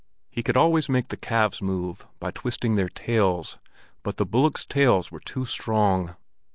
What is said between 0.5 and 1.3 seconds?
always make the